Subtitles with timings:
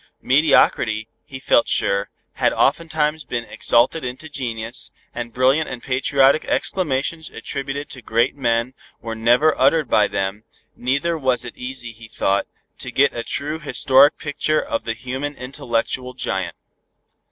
[0.23, 7.29] Mediocrity, he felt sure, had oftentimes been exalted into genius, and brilliant and patriotic exclamations
[7.29, 10.43] attributed to great men, were never uttered by them,
[10.75, 12.47] neither was it easy he thought,
[12.79, 16.55] to get a true historic picture of the human intellectual giant.